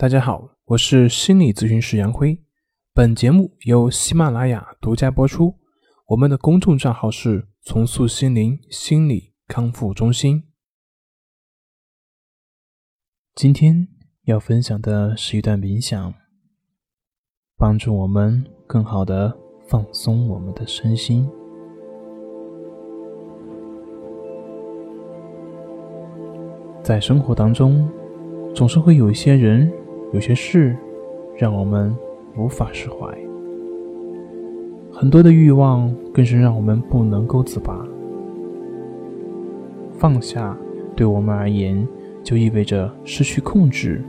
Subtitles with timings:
[0.00, 2.40] 大家好，我是心理咨询师杨辉。
[2.94, 5.56] 本节目由喜马拉雅独家播出。
[6.06, 10.44] 我们的公众账号是“重塑心灵心理康复中心”。
[13.34, 13.88] 今天
[14.22, 16.14] 要分享的是一段冥想，
[17.56, 19.36] 帮助我们更好的
[19.66, 21.28] 放松我们的身心。
[26.84, 27.90] 在生活当中，
[28.54, 29.68] 总是会有一些人。
[30.12, 30.74] 有些事
[31.36, 31.94] 让我们
[32.36, 33.06] 无法释怀，
[34.90, 37.86] 很多的欲望更是让我们不能够自拔。
[39.98, 40.56] 放下
[40.96, 41.86] 对我们而言，
[42.22, 44.02] 就意味着失去控制，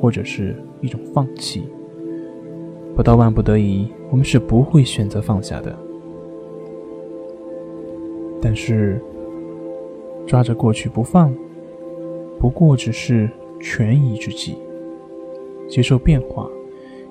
[0.00, 1.64] 或者是一种放弃。
[2.96, 5.76] 不到万不得已，我们是不会选择放下的。
[8.40, 8.98] 但是
[10.26, 11.34] 抓着过去不放，
[12.38, 13.28] 不过只是
[13.60, 14.56] 权宜之计。
[15.68, 16.48] 接受变化，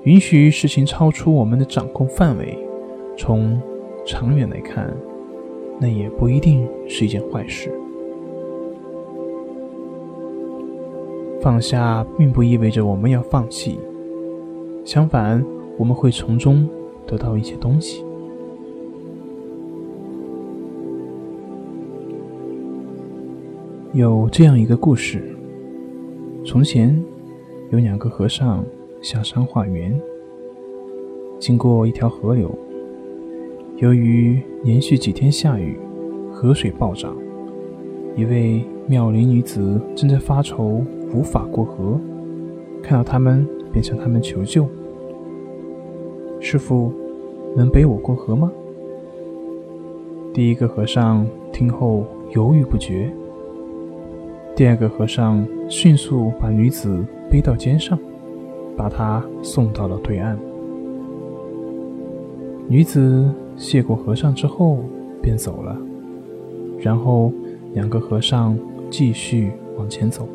[0.04, 2.58] 允许事情超出我们的掌控范围。
[3.18, 3.62] 从
[4.06, 4.92] 长远来看，
[5.80, 7.72] 那也不一定是一件坏事。
[11.42, 13.78] 放下并不意味着我们要放弃，
[14.86, 15.44] 相反，
[15.78, 16.68] 我们会从中
[17.06, 18.04] 得到一些东西。
[23.92, 25.36] 有这样一个故事：
[26.46, 27.13] 从前。
[27.74, 28.64] 有两个和尚
[29.02, 30.00] 下山化缘，
[31.40, 32.48] 经过一条河流。
[33.78, 35.80] 由于连续几天下雨，
[36.32, 37.18] 河水暴涨，
[38.16, 40.86] 一位妙龄女子正在发愁，
[41.16, 42.00] 无法过河。
[42.84, 44.68] 看到他们，便向他们求救
[46.40, 46.94] ：“师傅，
[47.56, 48.52] 能背我过河吗？”
[50.32, 53.12] 第一个和尚听后犹豫不决。
[54.56, 57.98] 第二个和尚迅速把女子背到肩上，
[58.78, 60.38] 把她送到了对岸。
[62.68, 64.78] 女子谢过和尚之后
[65.24, 65.76] 便走了，
[66.80, 67.34] 然后
[67.74, 68.56] 两个和尚
[68.92, 70.28] 继续往前走。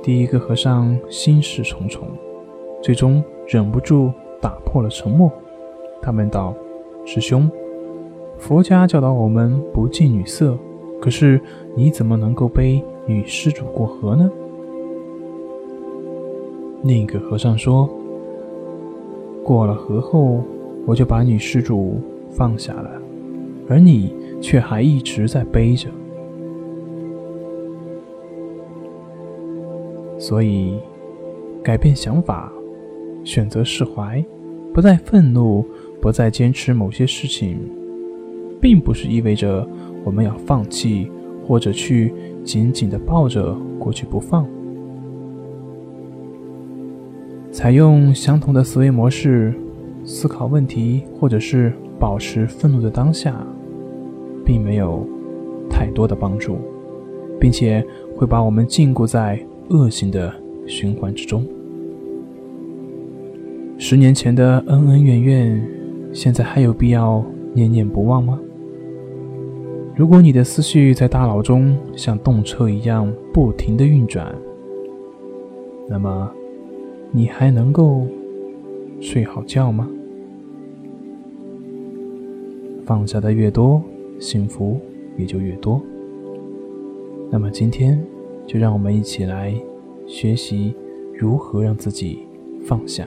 [0.00, 2.06] 第一个和尚心事重重，
[2.80, 5.28] 最终忍不住打破了沉默。
[6.00, 6.54] 他问道
[7.04, 7.50] ：“师兄，
[8.38, 10.56] 佛家教导我们不近女色。”
[11.00, 11.40] 可是
[11.74, 14.30] 你怎么能够背女施主过河呢？
[16.82, 17.88] 另一个和尚说
[19.42, 20.42] ：“过了河后，
[20.86, 22.00] 我就把女施主
[22.30, 22.90] 放下了，
[23.68, 25.88] 而你却还一直在背着。
[30.18, 30.78] 所以，
[31.62, 32.52] 改变想法，
[33.24, 34.24] 选择释怀，
[34.74, 35.64] 不再愤怒，
[36.00, 37.58] 不再坚持某些事情，
[38.60, 39.66] 并不是意味着。”
[40.04, 41.10] 我们要放弃，
[41.46, 44.46] 或者去紧紧的抱着过去不放。
[47.52, 49.52] 采用相同的思维模式
[50.04, 53.36] 思考问题，或者是保持愤怒的当下，
[54.46, 55.06] 并没有
[55.68, 56.56] 太多的帮助，
[57.38, 57.84] 并且
[58.16, 60.32] 会把我们禁锢在恶性的
[60.66, 61.44] 循环之中。
[63.76, 65.68] 十年前的恩恩怨怨，
[66.14, 68.40] 现在还有必要念念不忘吗？
[69.98, 74.32] 如果你的思绪在大脑中像动车一样不停的运转，
[75.88, 76.30] 那么
[77.10, 78.06] 你还能够
[79.00, 79.90] 睡好觉吗？
[82.86, 83.82] 放下的越多，
[84.20, 84.78] 幸福
[85.16, 85.82] 也就越多。
[87.28, 88.00] 那么今天
[88.46, 89.52] 就让我们一起来
[90.06, 90.76] 学习
[91.12, 92.20] 如何让自己
[92.64, 93.04] 放下。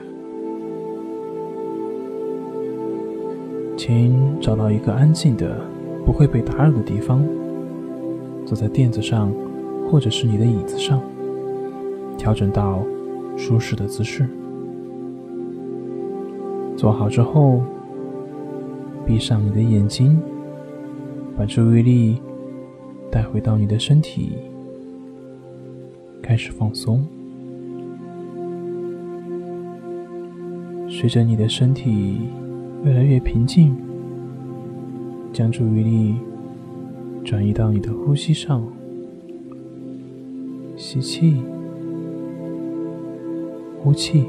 [3.78, 5.71] 请找到一个安静的。
[6.04, 7.24] 不会被打扰的地方，
[8.44, 9.32] 坐在垫子上，
[9.88, 11.00] 或者是你的椅子上，
[12.18, 12.82] 调整到
[13.36, 14.28] 舒适的姿势。
[16.76, 17.62] 做好之后，
[19.06, 20.18] 闭上你的眼睛，
[21.36, 22.20] 把注意力
[23.10, 24.32] 带回到你的身体，
[26.20, 27.04] 开始放松。
[30.88, 32.20] 随着你的身体
[32.84, 33.74] 越来越平静。
[35.32, 36.14] 将注意力
[37.24, 38.62] 转移到你的呼吸上，
[40.76, 41.42] 吸气，
[43.82, 44.26] 呼气。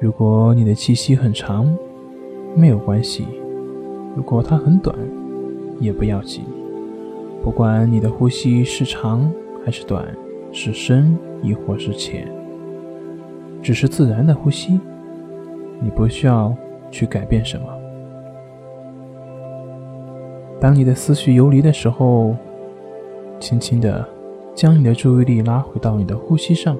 [0.00, 1.72] 如果你的气息很长，
[2.56, 3.24] 没有关系；
[4.16, 4.98] 如果它很短，
[5.78, 6.42] 也不要紧。
[7.40, 9.32] 不管你的呼吸是长
[9.64, 10.04] 还是短，
[10.50, 12.26] 是深亦或是浅，
[13.62, 14.80] 只是自然的呼吸。
[15.80, 16.54] 你不需要
[16.90, 17.66] 去改变什么。
[20.60, 22.36] 当你的思绪游离的时候，
[23.38, 24.06] 轻轻的
[24.54, 26.76] 将你的注意力拉回到你的呼吸上。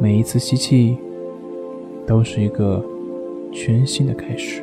[0.00, 0.96] 每一次吸气，
[2.06, 2.82] 都是一个
[3.52, 4.62] 全新的开始；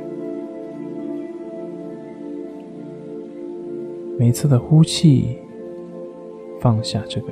[4.18, 5.38] 每次的呼气，
[6.60, 7.27] 放下这个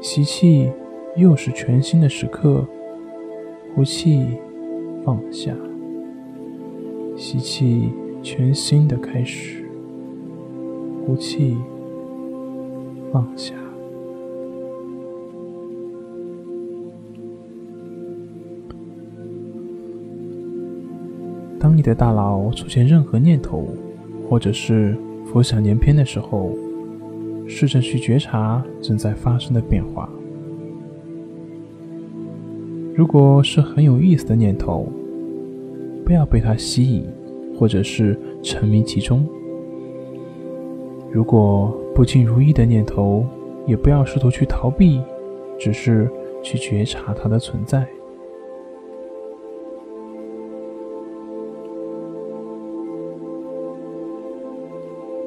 [0.00, 0.70] 吸气，
[1.16, 2.64] 又是全新的时刻；
[3.74, 4.26] 呼气，
[5.08, 5.56] 放下，
[7.16, 7.90] 吸气。
[8.20, 9.64] 全新的开始，
[11.06, 11.56] 呼气，
[13.12, 13.54] 放下。
[21.58, 23.68] 当你的大脑出现任何念头，
[24.28, 24.94] 或者是
[25.24, 26.50] 浮想联翩的时候，
[27.46, 30.10] 试着去觉察正在发生的变化。
[32.98, 34.84] 如果是很有意思的念头，
[36.04, 37.06] 不要被它吸引。
[37.58, 39.26] 或者是沉迷其中。
[41.10, 43.26] 如果不尽如意的念头，
[43.66, 45.02] 也不要试图去逃避，
[45.58, 46.08] 只是
[46.40, 47.84] 去觉察它的存在。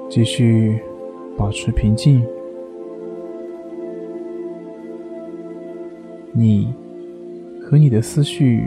[0.08, 0.80] 继续
[1.36, 2.26] 保持平静。
[6.32, 6.74] 你
[7.72, 8.66] 和你的思绪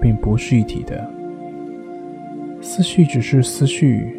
[0.00, 1.06] 并不是一体的。
[2.62, 4.16] 思绪只是思绪，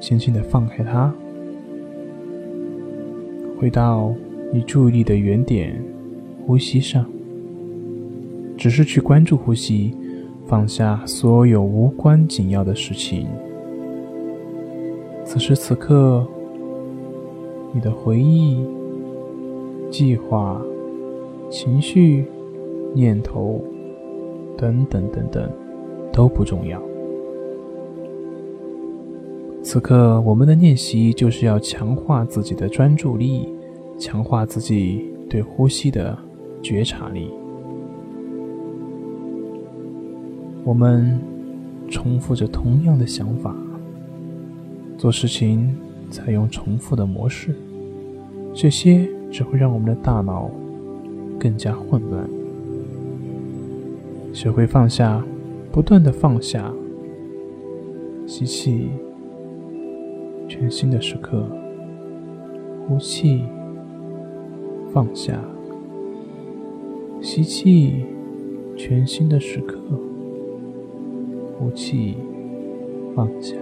[0.00, 1.14] 轻轻的放开它，
[3.56, 4.12] 回到
[4.52, 5.80] 你注意力的原点——
[6.44, 7.06] 呼吸上。
[8.56, 9.94] 只是去关注呼吸，
[10.44, 13.28] 放下所有无关紧要的事情。
[15.24, 16.26] 此时此刻，
[17.72, 18.66] 你的回忆、
[19.92, 20.60] 计划、
[21.48, 22.24] 情绪、
[22.94, 23.62] 念头
[24.56, 25.50] 等等等等
[26.12, 26.82] 都不重要。
[29.62, 33.48] 此刻，我们的练习就是要强化自己的专注力，
[33.98, 36.16] 强化自己对呼吸的
[36.62, 37.30] 觉察力。
[40.64, 41.18] 我们
[41.90, 43.54] 重复着同样的想法，
[44.96, 45.76] 做事情
[46.10, 47.54] 采用重复的模式，
[48.54, 50.50] 这些只会让我们的大脑
[51.38, 52.37] 更加混乱。
[54.32, 55.24] 学会放下，
[55.72, 56.72] 不断的放下，
[58.26, 58.90] 吸气。
[60.50, 61.46] 全新的时刻，
[62.86, 63.42] 呼气，
[64.90, 65.38] 放下，
[67.20, 68.06] 吸气，
[68.74, 69.78] 全新的时刻，
[71.58, 72.16] 呼气，
[73.14, 73.54] 放下。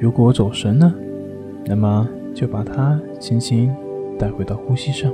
[0.00, 0.92] 如果走神了，
[1.64, 3.72] 那么就把它轻轻
[4.18, 5.12] 带回到呼吸上。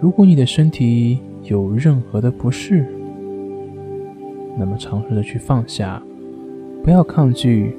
[0.00, 2.84] 如果你的身体有任何的不适，
[4.58, 6.02] 那么，尝试着去放下，
[6.82, 7.74] 不要抗拒，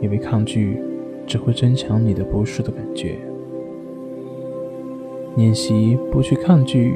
[0.00, 0.78] 因为抗拒
[1.26, 3.16] 只会增强你的不适的感觉。
[5.36, 6.94] 练习不去抗拒，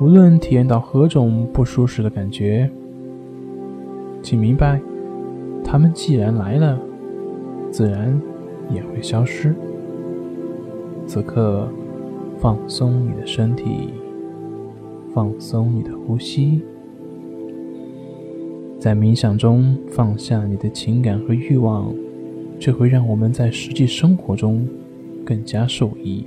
[0.00, 2.68] 无论体验到何种不舒适的感觉，
[4.22, 4.80] 请明白，
[5.62, 6.80] 他们既然来了，
[7.70, 8.20] 自然
[8.70, 9.54] 也会消失。
[11.12, 11.68] 此刻，
[12.38, 13.90] 放松你的身体，
[15.12, 16.62] 放松你的呼吸。
[18.78, 21.92] 在冥想中放下你的情感和欲望，
[22.58, 24.66] 这会让我们在实际生活中
[25.22, 26.24] 更加受益。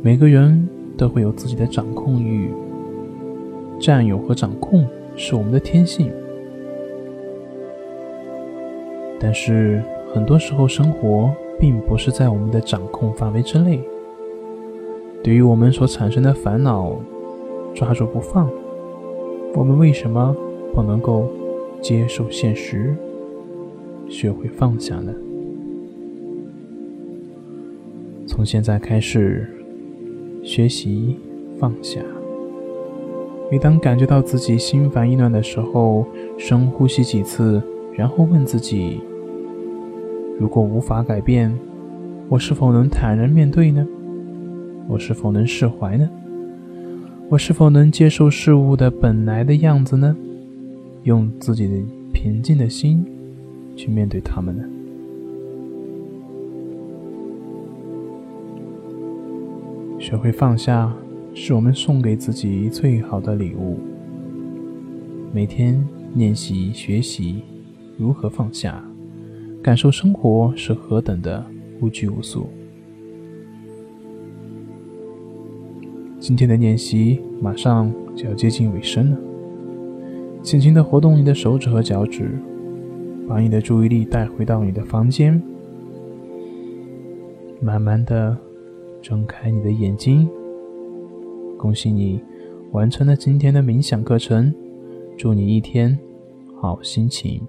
[0.00, 2.48] 每个人都会有自己的掌控欲，
[3.78, 6.10] 占有和掌控是我们的天性。
[9.20, 9.82] 但是
[10.14, 13.80] 很多时候，生活并不是在我们的掌控范围之内。
[15.22, 16.96] 对于我们所产生的烦恼，
[17.74, 18.50] 抓住不放，
[19.54, 20.34] 我们为什么？
[20.72, 21.28] 不能够
[21.82, 22.94] 接受现实，
[24.08, 25.12] 学会放下呢？
[28.24, 29.46] 从现在开始
[30.44, 31.18] 学习
[31.58, 32.00] 放下。
[33.50, 36.06] 每当感觉到自己心烦意乱的时候，
[36.38, 37.60] 深呼吸几次，
[37.92, 39.00] 然后问自己：
[40.40, 41.54] 如果无法改变，
[42.30, 43.86] 我是否能坦然面对呢？
[44.88, 46.08] 我是否能释怀呢？
[47.28, 50.16] 我是否能接受事物的本来的样子呢？
[51.02, 51.74] 用自己的
[52.14, 53.04] 平静的心
[53.76, 54.64] 去面对他们呢？
[59.98, 60.90] 学会放下，
[61.34, 63.76] 是我们送给自己最好的礼物。
[65.34, 67.42] 每天练习学习
[67.98, 68.82] 如何放下，
[69.62, 71.44] 感受生活是何等的
[71.80, 72.48] 无拘无束。
[76.18, 79.18] 今天的练习马上就要接近尾声了。
[80.42, 82.38] 轻轻的活动你的手指和脚趾，
[83.28, 85.40] 把你的注意力带回到你的房间。
[87.60, 88.34] 慢慢的
[89.02, 90.26] 睁开你的眼睛。
[91.58, 92.18] 恭喜你
[92.72, 94.54] 完成了今天的冥想课程，
[95.18, 95.98] 祝你一天
[96.58, 97.42] 好心情。